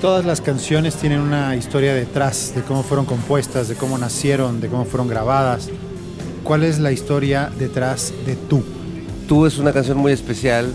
Todas 0.00 0.24
las 0.24 0.40
canciones 0.40 0.94
tienen 0.94 1.18
una 1.18 1.56
historia 1.56 1.92
detrás 1.94 2.52
de 2.54 2.62
cómo 2.62 2.84
fueron 2.84 3.06
compuestas, 3.06 3.66
de 3.66 3.74
cómo 3.74 3.98
nacieron, 3.98 4.60
de 4.60 4.68
cómo 4.68 4.84
fueron 4.84 5.08
grabadas. 5.08 5.68
¿Cuál 6.44 6.62
es 6.62 6.78
la 6.78 6.92
historia 6.92 7.50
detrás 7.58 8.14
de 8.24 8.36
tú? 8.36 8.62
Tú 9.26 9.46
es 9.46 9.58
una 9.58 9.72
canción 9.72 9.98
muy 9.98 10.12
especial. 10.12 10.72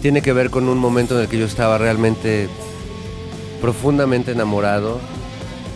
Tiene 0.00 0.22
que 0.22 0.32
ver 0.32 0.50
con 0.50 0.68
un 0.68 0.78
momento 0.78 1.16
en 1.16 1.22
el 1.22 1.28
que 1.28 1.38
yo 1.38 1.46
estaba 1.46 1.76
realmente 1.76 2.48
profundamente 3.60 4.30
enamorado 4.32 5.00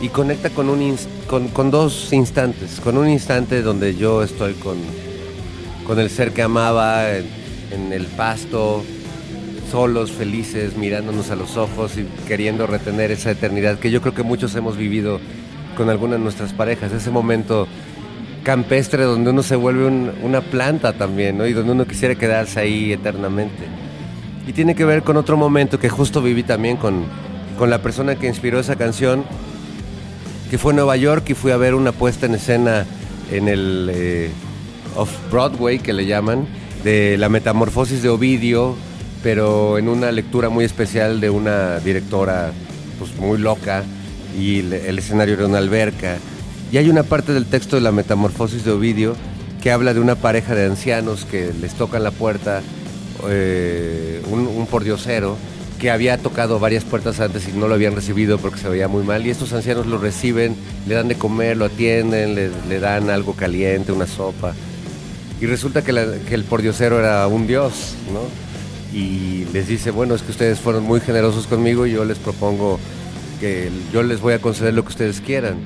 y 0.00 0.08
conecta 0.08 0.50
con, 0.50 0.68
un 0.68 0.96
con, 1.28 1.48
con 1.48 1.70
dos 1.70 2.12
instantes. 2.12 2.80
Con 2.80 2.96
un 2.98 3.08
instante 3.08 3.62
donde 3.62 3.96
yo 3.96 4.22
estoy 4.22 4.54
con, 4.54 4.76
con 5.86 5.98
el 5.98 6.08
ser 6.08 6.32
que 6.32 6.42
amaba 6.42 7.10
en, 7.16 7.92
el 7.92 8.06
pasto, 8.06 8.84
solos, 9.70 10.12
felices, 10.12 10.76
mirándonos 10.76 11.30
a 11.30 11.36
los 11.36 11.56
ojos 11.56 11.96
y 11.96 12.04
queriendo 12.28 12.66
retener 12.66 13.10
esa 13.10 13.30
eternidad 13.32 13.78
que 13.78 13.90
yo 13.90 14.00
creo 14.02 14.14
que 14.14 14.22
muchos 14.22 14.54
hemos 14.54 14.76
vivido 14.76 15.18
con 15.76 15.90
alguna 15.90 16.14
de 16.14 16.20
nuestras 16.20 16.52
parejas. 16.52 16.92
Ese 16.92 17.10
momento 17.10 17.66
campestre 18.44 19.02
donde 19.04 19.30
uno 19.30 19.42
se 19.42 19.56
vuelve 19.56 19.86
un- 19.86 20.12
una 20.22 20.42
planta 20.42 20.92
también. 20.92 21.40
Y 21.44 21.52
donde 21.52 21.72
uno 21.72 21.86
quisiera 21.86 22.14
quedarse 22.14 22.60
ahí 22.60 22.92
eternamente. 22.92 23.81
Y 24.46 24.52
tiene 24.52 24.74
que 24.74 24.84
ver 24.84 25.02
con 25.02 25.16
otro 25.16 25.36
momento 25.36 25.78
que 25.78 25.88
justo 25.88 26.20
viví 26.20 26.42
también 26.42 26.76
con, 26.76 27.04
con 27.58 27.70
la 27.70 27.80
persona 27.80 28.16
que 28.16 28.26
inspiró 28.26 28.58
esa 28.58 28.76
canción, 28.76 29.24
que 30.50 30.58
fue 30.58 30.72
en 30.72 30.76
Nueva 30.76 30.96
York 30.96 31.30
y 31.30 31.34
fui 31.34 31.52
a 31.52 31.56
ver 31.56 31.74
una 31.74 31.92
puesta 31.92 32.26
en 32.26 32.34
escena 32.34 32.86
en 33.30 33.48
el 33.48 33.90
eh, 33.92 34.30
Off-Broadway, 34.96 35.78
que 35.78 35.92
le 35.92 36.06
llaman, 36.06 36.46
de 36.84 37.16
la 37.18 37.28
metamorfosis 37.28 38.02
de 38.02 38.08
Ovidio, 38.08 38.76
pero 39.22 39.78
en 39.78 39.88
una 39.88 40.10
lectura 40.10 40.48
muy 40.48 40.64
especial 40.64 41.20
de 41.20 41.30
una 41.30 41.78
directora 41.78 42.52
pues, 42.98 43.14
muy 43.16 43.38
loca 43.38 43.84
y 44.38 44.58
el, 44.58 44.72
el 44.72 44.98
escenario 44.98 45.34
era 45.34 45.46
una 45.46 45.58
alberca. 45.58 46.18
Y 46.72 46.78
hay 46.78 46.88
una 46.88 47.04
parte 47.04 47.32
del 47.32 47.46
texto 47.46 47.76
de 47.76 47.82
la 47.82 47.92
metamorfosis 47.92 48.64
de 48.64 48.72
Ovidio 48.72 49.14
que 49.62 49.70
habla 49.70 49.94
de 49.94 50.00
una 50.00 50.16
pareja 50.16 50.54
de 50.54 50.66
ancianos 50.66 51.24
que 51.24 51.52
les 51.60 51.74
tocan 51.74 52.02
la 52.02 52.10
puerta, 52.10 52.62
eh, 53.28 54.22
un, 54.30 54.66
pordiosero 54.66 55.36
que 55.78 55.90
había 55.90 56.16
tocado 56.18 56.58
varias 56.58 56.84
puertas 56.84 57.20
antes 57.20 57.48
y 57.48 57.52
no 57.52 57.68
lo 57.68 57.74
habían 57.74 57.94
recibido 57.94 58.38
porque 58.38 58.60
se 58.60 58.68
veía 58.68 58.88
muy 58.88 59.02
mal. 59.02 59.26
Y 59.26 59.30
estos 59.30 59.52
ancianos 59.52 59.86
lo 59.86 59.98
reciben, 59.98 60.54
le 60.86 60.94
dan 60.94 61.08
de 61.08 61.16
comer, 61.16 61.56
lo 61.56 61.64
atienden, 61.64 62.34
le, 62.34 62.78
dan 62.80 63.10
algo 63.10 63.34
caliente, 63.34 63.92
una 63.92 64.06
sopa. 64.06 64.54
Y 65.40 65.46
resulta 65.46 65.82
que, 65.82 65.92
que 66.28 66.34
el 66.34 66.44
pordiosero 66.44 67.00
era 67.00 67.26
un 67.26 67.46
dios, 67.46 67.94
¿no? 68.12 68.20
Y 68.96 69.46
les 69.52 69.66
dice, 69.66 69.90
bueno, 69.90 70.14
es 70.14 70.22
que 70.22 70.30
ustedes 70.30 70.60
fueron 70.60 70.84
muy 70.84 71.00
generosos 71.00 71.46
conmigo 71.46 71.86
y 71.86 71.92
yo 71.92 72.04
les 72.04 72.18
propongo 72.18 72.78
que 73.40 73.70
yo 73.92 74.04
les 74.04 74.20
voy 74.20 74.34
a 74.34 74.38
conceder 74.38 74.74
lo 74.74 74.84
que 74.84 74.90
ustedes 74.90 75.20
quieran. 75.20 75.56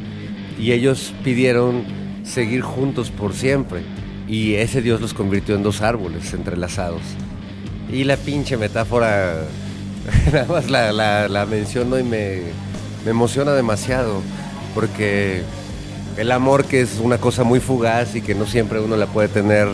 Y 0.58 0.72
ellos 0.72 1.12
pidieron 1.22 1.84
seguir 2.24 2.62
juntos 2.62 3.10
por 3.10 3.34
siempre. 3.34 3.82
Y 4.26 4.54
ese 4.54 4.80
dios 4.80 5.00
los 5.00 5.12
convirtió 5.12 5.54
en 5.54 5.62
dos 5.62 5.82
árboles 5.82 6.32
entrelazados. 6.32 7.02
Y 7.90 8.04
la 8.04 8.16
pinche 8.16 8.56
metáfora, 8.56 9.42
nada 10.32 10.46
más 10.46 10.70
la, 10.70 10.92
la- 10.92 11.46
menciono 11.46 11.98
y 11.98 12.02
me, 12.02 12.40
me 13.04 13.10
emociona 13.10 13.52
demasiado, 13.52 14.20
porque 14.74 15.42
el 16.16 16.32
amor 16.32 16.64
que 16.64 16.80
es 16.80 16.98
una 17.00 17.18
cosa 17.18 17.44
muy 17.44 17.60
fugaz 17.60 18.14
y 18.16 18.22
que 18.22 18.34
no 18.34 18.46
siempre 18.46 18.80
uno 18.80 18.96
la 18.96 19.06
puede 19.06 19.28
tener 19.28 19.68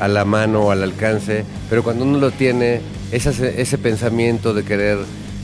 a 0.00 0.08
la 0.08 0.24
mano 0.24 0.62
o 0.66 0.70
al 0.70 0.82
alcance, 0.82 1.44
pero 1.70 1.82
cuando 1.82 2.04
uno 2.04 2.18
lo 2.18 2.30
tiene, 2.30 2.80
ese, 3.12 3.60
ese 3.60 3.78
pensamiento 3.78 4.52
de 4.52 4.64
querer 4.64 4.98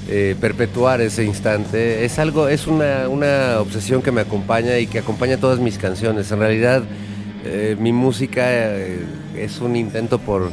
eh, 0.09 0.35
perpetuar 0.41 1.01
ese 1.01 1.25
instante, 1.25 2.05
es 2.05 2.19
algo, 2.19 2.49
es 2.49 2.67
una, 2.67 3.09
una 3.09 3.61
obsesión 3.61 4.03
que 4.03 4.11
me 4.11 4.21
acompaña 4.21 4.79
y 4.79 4.87
que 4.89 4.99
acompaña 4.99 5.37
todas 5.37 5.61
mis 5.61 5.79
canciones. 5.79 6.31
En 6.33 6.41
realidad, 6.41 6.83
eh, 7.45 7.77
mi 7.79 7.93
música 7.93 8.43
eh, 8.49 8.99
es 9.37 9.61
un 9.61 9.77
intento 9.77 10.19
por, 10.19 10.51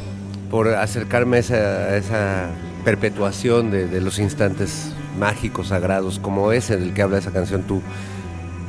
por 0.49 0.67
acercarme 0.69 1.37
a 1.37 1.95
esa, 1.95 2.49
perpetuación 2.83 3.71
de 3.71 4.01
los 4.01 4.19
instantes 4.19 4.93
mágicos, 5.19 5.67
sagrados, 5.67 6.17
como 6.17 6.51
ese 6.51 6.77
del 6.77 6.93
que 6.93 7.01
habla 7.01 7.17
esa 7.17 7.31
canción 7.31 7.63
tú. 7.63 7.81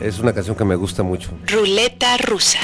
Es 0.03 0.19
una 0.19 0.33
canción 0.33 0.57
que 0.57 0.65
me 0.65 0.75
gusta 0.75 1.03
mucho. 1.03 1.31
Ruleta 1.47 2.17
rusa. 2.19 2.59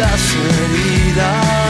las 0.00 0.34
heridas. 0.34 1.69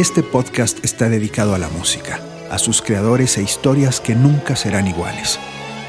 Este 0.00 0.22
podcast 0.22 0.82
está 0.82 1.10
dedicado 1.10 1.54
a 1.54 1.58
la 1.58 1.68
música, 1.68 2.20
a 2.50 2.58
sus 2.58 2.80
creadores 2.80 3.36
e 3.36 3.42
historias 3.42 4.00
que 4.00 4.14
nunca 4.14 4.56
serán 4.56 4.88
iguales. 4.88 5.38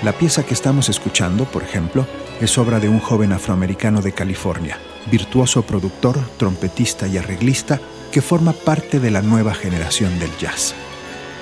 La 0.03 0.11
pieza 0.11 0.43
que 0.43 0.53
estamos 0.53 0.89
escuchando, 0.89 1.45
por 1.45 1.63
ejemplo, 1.63 2.05
es 2.41 2.57
obra 2.57 2.81
de 2.81 2.89
un 2.89 2.99
joven 2.99 3.31
afroamericano 3.31 4.01
de 4.01 4.11
California, 4.11 4.77
virtuoso 5.09 5.61
productor, 5.61 6.19
trompetista 6.35 7.07
y 7.07 7.17
arreglista 7.17 7.79
que 8.11 8.21
forma 8.21 8.51
parte 8.51 8.99
de 8.99 9.11
la 9.11 9.21
nueva 9.21 9.53
generación 9.53 10.19
del 10.19 10.35
jazz. 10.37 10.75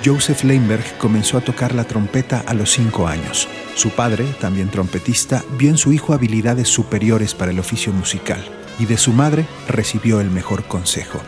Joseph 0.04 0.44
Leinberg 0.44 0.96
comenzó 0.98 1.38
a 1.38 1.40
tocar 1.40 1.74
la 1.74 1.82
trompeta 1.82 2.44
a 2.46 2.54
los 2.54 2.70
cinco 2.70 3.08
años. 3.08 3.48
Su 3.74 3.90
padre, 3.90 4.26
también 4.40 4.70
trompetista, 4.70 5.42
vio 5.58 5.70
en 5.70 5.76
su 5.76 5.92
hijo 5.92 6.12
habilidades 6.12 6.68
superiores 6.68 7.34
para 7.34 7.50
el 7.50 7.58
oficio 7.58 7.92
musical 7.92 8.44
y 8.78 8.86
de 8.86 8.96
su 8.96 9.12
madre 9.12 9.44
recibió 9.66 10.20
el 10.20 10.30
mejor 10.30 10.62
consejo. 10.68 11.20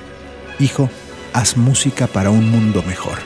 Hijo, 0.61 0.89
haz 1.33 1.57
música 1.57 2.07
para 2.07 2.31
un 2.31 2.51
mundo 2.51 2.83
mejor. 2.83 3.19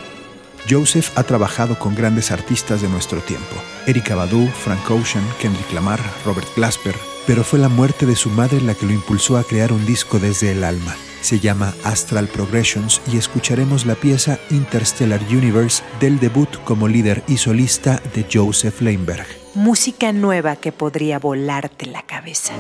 Joseph 0.69 1.11
ha 1.17 1.23
trabajado 1.23 1.79
con 1.79 1.95
grandes 1.95 2.33
artistas 2.33 2.83
de 2.83 2.89
nuestro 2.89 3.21
tiempo, 3.21 3.57
Erika 3.87 4.17
Badu, 4.17 4.49
Frank 4.49 4.91
Ocean, 4.91 5.25
Kendrick 5.41 5.73
Lamar, 5.73 6.01
Robert 6.25 6.49
Glasper, 6.57 6.97
pero 7.27 7.45
fue 7.45 7.59
la 7.59 7.69
muerte 7.69 8.07
de 8.07 8.17
su 8.17 8.31
madre 8.31 8.61
la 8.61 8.75
que 8.75 8.87
lo 8.87 8.93
impulsó 8.93 9.37
a 9.37 9.45
crear 9.45 9.73
un 9.73 9.85
disco 9.87 10.19
desde 10.19 10.53
el 10.53 10.65
alma. 10.65 10.95
Se 11.21 11.41
llama 11.41 11.75
Astral 11.85 12.29
Progressions 12.29 13.01
y 13.13 13.17
escucharemos 13.17 13.87
la 13.87 13.95
pieza 13.95 14.39
Interstellar 14.51 15.21
Universe 15.31 15.83
del 16.01 16.21
debut 16.21 16.49
como 16.65 16.89
líder 16.89 17.25
y 17.27 17.37
solista 17.37 18.01
de 18.15 18.27
Joseph 18.33 18.81
Leinberg. 18.81 19.27
Música 19.55 20.13
nueva 20.13 20.57
que 20.57 20.71
podría 20.71 21.19
volarte 21.19 21.87
la 21.87 22.03
cabeza. 22.03 22.53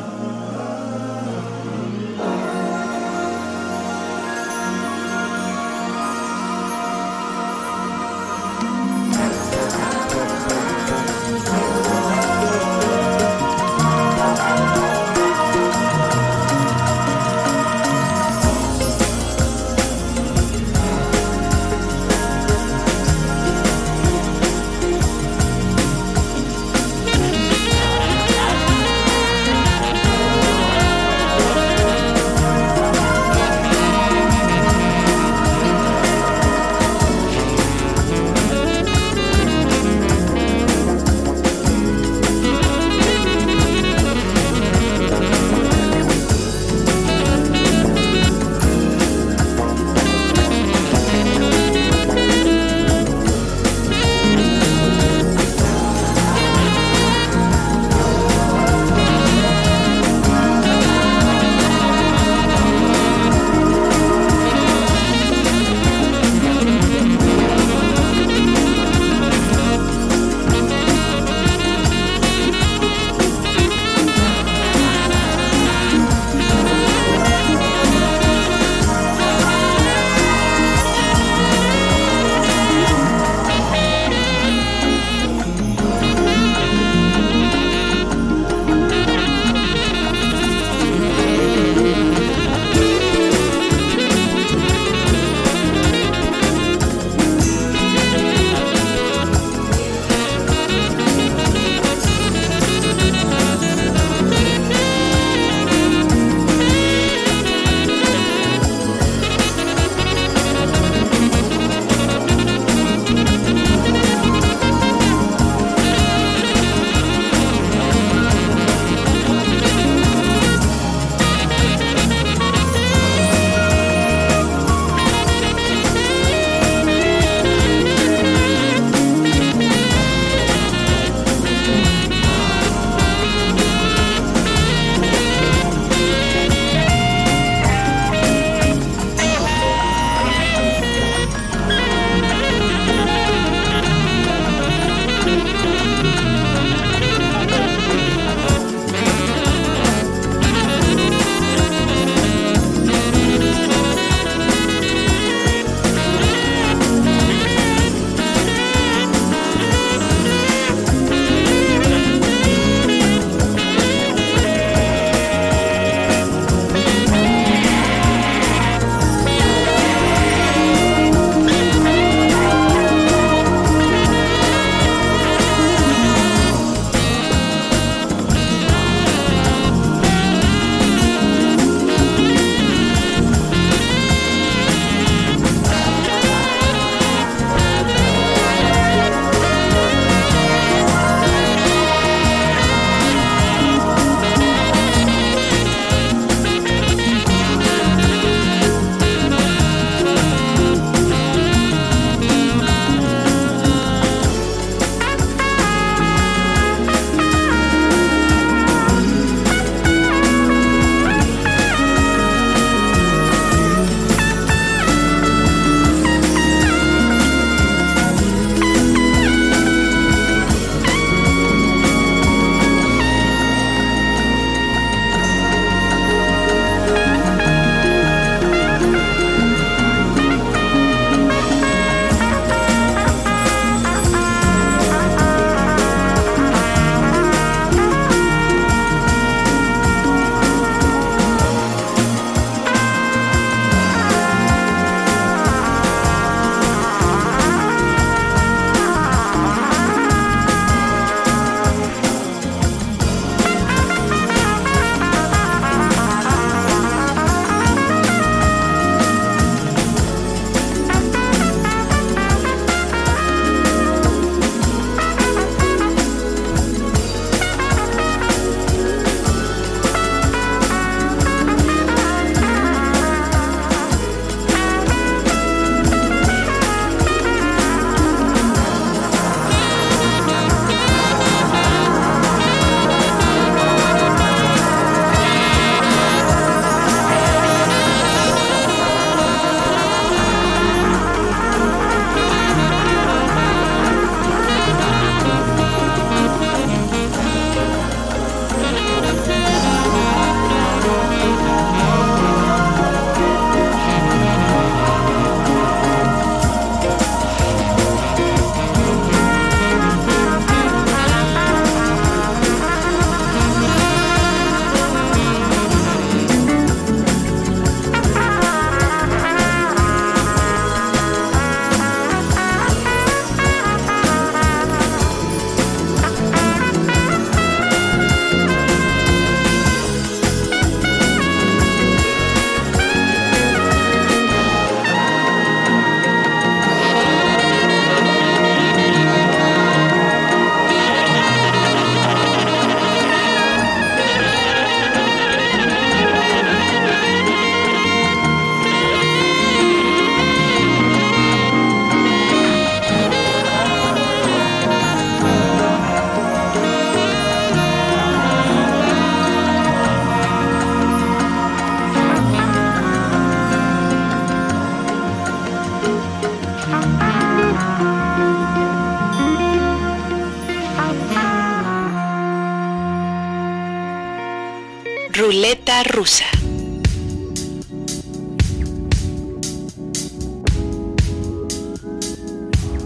Rusa. 375.87 376.24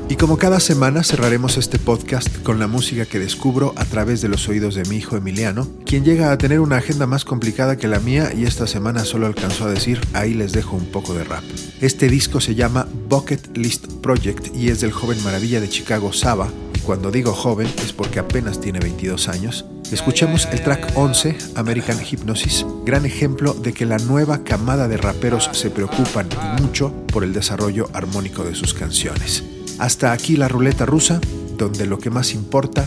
Y 0.09 0.17
como 0.17 0.39
cada 0.39 0.59
semana 0.59 1.05
cerraremos 1.05 1.57
este 1.57 1.79
podcast 1.79 2.43
con 2.43 2.59
la 2.59 2.67
música 2.67 3.07
que 3.07 3.21
descubro 3.21 3.73
a 3.77 3.85
través 3.85 4.21
de 4.21 4.29
los 4.29 4.49
oídos 4.49 4.75
de 4.75 4.85
mi 4.87 4.97
hijo 4.97 5.17
Emiliano, 5.17 5.69
quien 5.87 6.05
llega 6.05 6.33
a 6.33 6.37
tener 6.37 6.59
una 6.59 6.79
agenda 6.79 7.07
más 7.07 7.25
complicada 7.25 7.77
que 7.77 7.87
la 7.87 8.01
mía 8.01 8.33
y 8.37 8.45
esta 8.45 8.67
semana 8.67 9.05
solo 9.05 9.27
alcanzó 9.27 9.67
a 9.67 9.71
decir 9.71 10.01
ahí 10.13 10.35
les 10.35 10.51
dejo 10.51 10.75
un 10.75 10.87
poco 10.87 11.15
de 11.15 11.23
rap. 11.23 11.45
Este 11.81 12.09
disco 12.09 12.41
se 12.41 12.57
llama 12.57 12.89
Bucket 13.09 13.57
List 13.57 13.87
Project 14.03 14.53
y 14.53 14.71
es 14.71 14.81
del 14.81 14.91
joven 14.91 15.23
maravilla 15.23 15.61
de 15.61 15.69
Chicago 15.69 16.13
Saba, 16.13 16.49
y 16.75 16.81
cuando 16.81 17.13
digo 17.13 17.33
joven 17.33 17.69
es 17.85 17.93
porque 17.93 18.19
apenas 18.19 18.61
tiene 18.61 18.81
22 18.81 19.29
años. 19.29 19.65
Escuchemos 19.93 20.47
el 20.53 20.63
track 20.63 20.93
11, 20.95 21.37
American 21.57 21.99
Hypnosis, 22.01 22.65
gran 22.85 23.05
ejemplo 23.07 23.55
de 23.55 23.73
que 23.73 23.87
la 23.87 23.99
nueva 23.99 24.45
camada 24.45 24.87
de 24.87 24.97
raperos 24.97 25.51
se 25.53 25.69
preocupan 25.69 26.29
mucho 26.61 26.93
por 27.13 27.25
el 27.25 27.33
desarrollo 27.33 27.89
armónico 27.93 28.45
de 28.45 28.55
sus 28.55 28.73
canciones. 28.73 29.43
Hasta 29.81 30.13
aquí 30.13 30.37
la 30.37 30.47
ruleta 30.47 30.87
rusa, 30.87 31.21
donde 31.57 31.87
lo 31.87 31.99
que 31.99 32.11
más 32.11 32.35
importa 32.35 32.87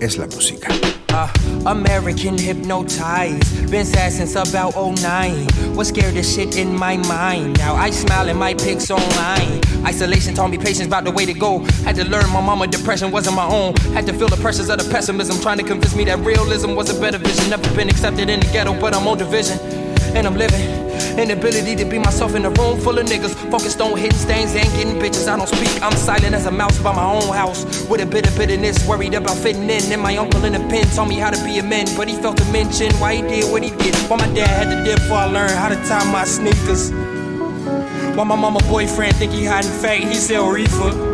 es 0.00 0.16
la 0.16 0.26
música. 0.28 0.68
American 1.66 2.38
hypnotized. 2.38 3.70
Been 3.70 3.84
sad 3.84 4.12
since 4.12 4.34
about 4.34 4.74
09. 4.74 5.74
Was 5.76 5.88
scared 5.88 6.16
of 6.16 6.24
shit 6.24 6.56
in 6.56 6.74
my 6.76 6.96
mind. 6.96 7.58
Now 7.58 7.74
I 7.74 7.90
smile 7.90 8.28
in 8.28 8.36
my 8.36 8.54
pics 8.54 8.90
online. 8.90 9.60
Isolation 9.84 10.34
taught 10.34 10.50
me 10.50 10.58
patience 10.58 10.86
about 10.86 11.04
the 11.04 11.10
way 11.10 11.26
to 11.26 11.34
go. 11.34 11.58
Had 11.84 11.96
to 11.96 12.04
learn 12.08 12.28
my 12.30 12.40
mama 12.40 12.66
depression 12.66 13.10
wasn't 13.10 13.36
my 13.36 13.46
own. 13.46 13.74
Had 13.92 14.06
to 14.06 14.12
feel 14.12 14.28
the 14.28 14.36
pressures 14.36 14.70
of 14.70 14.78
the 14.78 14.90
pessimism. 14.90 15.40
Trying 15.40 15.58
to 15.58 15.64
convince 15.64 15.94
me 15.94 16.04
that 16.04 16.18
realism 16.20 16.74
was 16.74 16.88
a 16.96 16.98
better 17.00 17.18
vision. 17.18 17.50
Never 17.50 17.74
been 17.76 17.88
accepted 17.88 18.30
in 18.30 18.40
the 18.40 18.46
ghetto, 18.46 18.78
but 18.80 18.94
I'm 18.94 19.06
on 19.06 19.18
division. 19.18 19.58
And 20.14 20.26
I'm 20.26 20.36
living. 20.36 20.79
Inability 21.20 21.76
to 21.76 21.84
be 21.84 21.98
myself 21.98 22.34
in 22.34 22.46
a 22.46 22.50
room 22.50 22.80
full 22.80 22.98
of 22.98 23.04
niggas. 23.04 23.34
Focused 23.50 23.78
on 23.82 23.94
hitting 23.98 24.18
stains 24.18 24.54
and 24.54 24.64
getting 24.72 24.94
bitches. 24.98 25.28
I 25.28 25.36
don't 25.36 25.46
speak, 25.46 25.82
I'm 25.82 25.92
silent 25.92 26.34
as 26.34 26.46
a 26.46 26.50
mouse 26.50 26.78
by 26.78 26.94
my 26.94 27.04
own 27.04 27.34
house. 27.34 27.86
With 27.90 28.00
a 28.00 28.06
bit 28.06 28.26
of 28.26 28.34
bitterness, 28.38 28.86
worried 28.88 29.12
about 29.12 29.36
fitting 29.36 29.68
in. 29.68 29.92
And 29.92 30.00
my 30.00 30.16
uncle 30.16 30.42
in 30.46 30.54
the 30.54 30.60
pen 30.70 30.86
told 30.96 31.10
me 31.10 31.16
how 31.16 31.28
to 31.28 31.44
be 31.44 31.58
a 31.58 31.62
man. 31.62 31.86
But 31.94 32.08
he 32.08 32.16
felt 32.16 32.38
to 32.38 32.44
mention 32.52 32.90
why 32.94 33.16
he 33.16 33.22
did 33.22 33.52
what 33.52 33.62
he 33.62 33.68
did. 33.68 33.94
Why 34.08 34.16
my 34.16 34.32
dad 34.34 34.48
had 34.48 34.74
to 34.74 34.82
dip 34.82 34.98
before 35.00 35.18
I 35.18 35.26
learned 35.26 35.52
how 35.52 35.68
to 35.68 35.76
tie 35.86 36.10
my 36.10 36.24
sneakers. 36.24 36.90
Why 38.16 38.24
my 38.24 38.36
mama 38.36 38.60
boyfriend 38.68 39.14
think 39.16 39.32
he 39.32 39.44
hiding 39.44 39.70
fake, 39.70 40.04
he 40.04 40.14
sell 40.14 40.48
reefer. 40.48 41.10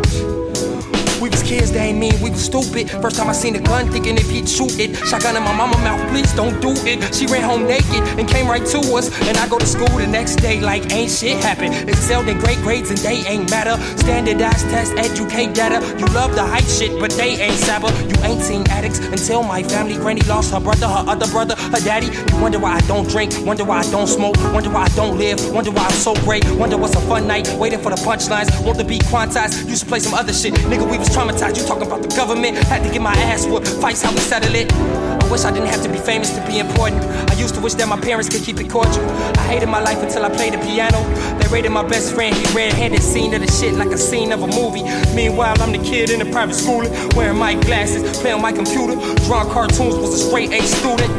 We 1.21 1.31
was 1.31 1.43
kids, 1.43 1.73
they 1.73 1.81
ain't 1.91 1.99
mean 1.99 2.12
we 2.21 2.31
was 2.31 2.45
stupid. 2.45 2.91
First 2.91 3.17
time 3.17 3.29
I 3.29 3.33
seen 3.33 3.57
a 3.57 3.61
gun, 3.61 3.91
thinking 3.91 4.17
if 4.17 4.29
he'd 4.29 4.49
shoot 4.49 4.79
it. 4.79 4.97
Shotgun 5.09 5.37
in 5.37 5.43
my 5.43 5.55
mama 5.57 5.79
mouth, 5.79 6.01
please 6.11 6.31
don't 6.35 6.61
do 6.61 6.75
it. 6.85 7.14
She 7.14 7.27
ran 7.27 7.43
home 7.43 7.67
naked 7.67 8.03
and 8.19 8.29
came 8.29 8.47
right 8.47 8.64
to 8.67 8.79
us. 8.95 9.09
And 9.23 9.37
I 9.39 9.49
go 9.49 9.59
to 9.59 9.67
school 9.67 9.89
the 9.97 10.07
next 10.07 10.37
day 10.37 10.61
like 10.61 10.93
ain't 10.93 11.11
shit 11.11 11.43
happened. 11.43 11.89
Excelled 11.89 12.29
in 12.29 12.39
great 12.39 12.59
grades 12.59 12.91
and 12.91 12.99
they 12.99 13.25
ain't 13.27 13.51
matter. 13.51 13.81
Standardized 13.97 14.69
test, 14.69 14.93
educate 14.97 15.55
data. 15.55 15.81
You 15.99 16.07
love 16.12 16.35
the 16.35 16.45
hype 16.45 16.64
shit, 16.64 16.99
but 17.01 17.11
they 17.12 17.41
ain't 17.41 17.59
sabber. 17.61 17.89
You 18.09 18.23
ain't 18.25 18.43
seen 18.43 18.69
addicts 18.69 18.99
until 18.99 19.43
my 19.43 19.62
family 19.62 19.95
granny 19.95 20.23
lost 20.23 20.53
her 20.53 20.61
brother, 20.61 20.87
her 20.87 21.05
other 21.09 21.27
brother, 21.29 21.57
her 21.57 21.81
daddy. 21.81 22.09
You 22.09 22.43
wonder 22.43 22.59
why 22.59 22.75
I 22.75 22.81
don't 22.83 23.09
drink, 23.09 23.33
wonder 23.47 23.64
why 23.64 23.79
I 23.79 23.91
don't 23.91 24.07
smoke, 24.07 24.37
wonder 24.53 24.71
why 24.71 24.83
I 24.83 24.89
don't 24.89 25.17
live, 25.19 25.41
wonder 25.53 25.71
why 25.71 25.85
I'm 25.87 25.93
so 25.93 26.14
great, 26.27 26.45
wonder 26.53 26.77
what's 26.77 26.95
a 26.95 27.01
fun 27.03 27.27
night, 27.27 27.49
waiting 27.59 27.81
for 27.81 27.91
the 27.91 27.97
punchlines, 27.97 28.49
want 28.64 28.79
to 28.79 28.85
be 28.85 28.99
quantized, 28.99 29.67
used 29.69 29.83
to 29.83 29.89
play 29.89 30.01
some 30.01 30.14
other 30.14 30.33
shit. 30.33 30.55
Nigga, 30.55 30.89
we 30.91 30.99
was 30.99 31.05
traumatized. 31.09 31.57
You 31.59 31.66
talking 31.66 31.86
about 31.86 32.02
the 32.02 32.09
government? 32.14 32.57
Had 32.68 32.82
to 32.84 32.90
get 32.90 33.02
my 33.02 33.14
ass 33.14 33.46
whooped. 33.46 33.68
Fights 33.68 34.02
how 34.02 34.12
we 34.12 34.18
settle 34.18 34.54
it. 34.54 34.72
I 34.72 35.30
wish 35.30 35.44
I 35.44 35.50
didn't 35.50 35.68
have 35.68 35.82
to 35.82 35.88
be 35.88 35.98
famous 35.98 36.30
to 36.36 36.46
be 36.46 36.59
important. 36.59 37.02
I 37.30 37.34
used 37.34 37.54
to 37.57 37.61
wish 37.61 37.74
that 37.74 37.88
my 37.88 37.98
parents 37.98 38.28
could 38.28 38.42
keep 38.42 38.61
it 38.61 38.70
cordial. 38.70 39.04
I 39.38 39.44
hated 39.48 39.68
my 39.68 39.80
life 39.80 39.98
until 39.98 40.24
I 40.24 40.28
played 40.30 40.54
the 40.54 40.59
piano. 40.59 41.02
They 41.38 41.48
rated 41.48 41.72
my 41.72 41.82
best 41.86 42.14
friend, 42.14 42.34
he 42.34 42.44
red-handed, 42.54 43.02
scene 43.02 43.34
of 43.34 43.40
the 43.40 43.50
shit 43.50 43.74
like 43.74 43.90
a 43.90 43.98
scene 43.98 44.32
of 44.32 44.42
a 44.42 44.46
movie. 44.46 44.84
Meanwhile, 45.14 45.61
I'm 45.61 45.72
the 45.72 45.82
kid 45.82 46.11
in 46.11 46.20
the 46.20 46.30
private 46.30 46.54
school, 46.54 46.84
wearing 47.16 47.38
my 47.38 47.54
glasses, 47.54 48.18
playing 48.20 48.40
my 48.40 48.52
computer, 48.52 48.94
drawing 49.26 49.50
cartoons, 49.50 49.96
was 49.96 50.14
a 50.14 50.26
straight 50.28 50.52
A 50.52 50.62
student. 50.62 51.11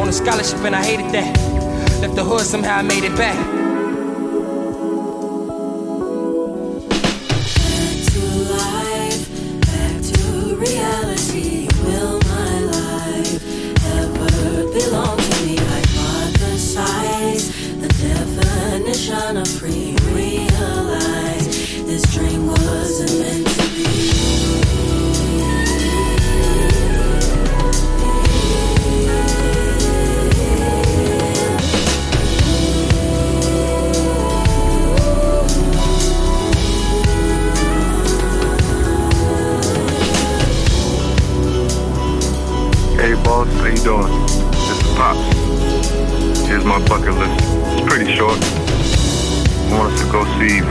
On 0.00 0.08
a 0.08 0.12
scholarship 0.12 0.58
and 0.60 0.74
I 0.74 0.82
hated 0.82 1.12
that. 1.12 1.36
Left 2.00 2.16
the 2.16 2.24
hood, 2.24 2.40
somehow 2.40 2.78
I 2.78 2.82
made 2.82 3.04
it 3.04 3.16
back. 3.16 3.36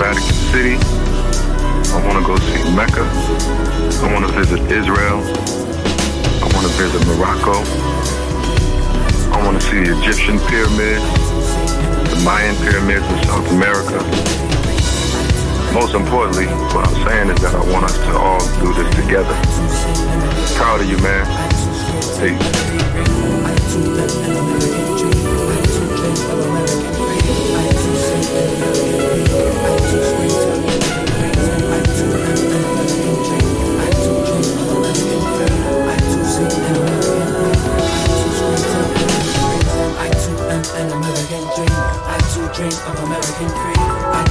Vatican 0.09 0.41
City. 0.49 0.75
I 1.93 2.01
want 2.03 2.17
to 2.17 2.25
go 2.25 2.33
see 2.49 2.65
Mecca. 2.73 3.05
I 4.01 4.11
want 4.11 4.25
to 4.25 4.33
visit 4.33 4.59
Israel. 4.71 5.21
I 5.21 6.49
want 6.49 6.65
to 6.65 6.73
visit 6.81 7.05
Morocco. 7.05 7.61
I 9.29 9.37
want 9.45 9.61
to 9.61 9.67
see 9.69 9.85
the 9.85 9.93
Egyptian 10.01 10.39
pyramids, 10.49 11.05
the 12.09 12.17
Mayan 12.25 12.55
pyramids 12.65 13.05
in 13.05 13.23
South 13.29 13.47
America. 13.51 14.01
Most 15.75 15.93
importantly, 15.93 16.47
what 16.73 16.87
I'm 16.87 17.07
saying 17.07 17.29
is 17.29 17.39
that 17.41 17.53
I 17.53 17.71
want 17.71 17.85
us 17.85 17.97
to 18.09 18.17
all 18.17 18.41
do 18.65 18.73
this 18.73 18.89
together. 18.95 19.35
Proud 20.57 20.81
of 20.81 20.89
you, 20.89 20.97
man. 21.05 21.25
Peace. 22.17 22.99
American. 42.59 43.47
I 44.11 44.27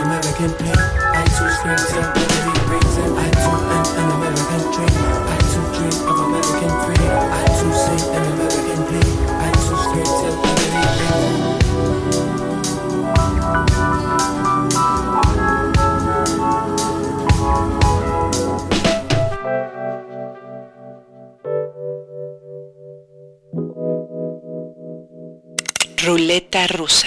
American 0.00 0.52
play. 0.56 0.72
I 0.72 1.20
too 1.36 1.48
scream 1.52 1.76
every 2.00 2.56
reason. 2.72 3.12
I 3.12 3.28
too 3.28 3.52
am 3.76 3.84
an 4.00 4.08
American. 4.16 4.88
I 5.28 5.36
too 5.52 5.60
dream 5.76 5.96
of 6.08 6.16
American 6.32 6.72
free. 6.80 7.04
I 7.12 7.44
too 7.60 7.72
sing 7.76 8.04
an 8.16 8.24
American 8.32 8.80
play. 8.88 9.04
I 9.36 9.52
too 9.52 9.76
scream 9.84 10.08
every. 10.08 10.52
Ruleta 26.02 26.66
rusa. 26.66 27.06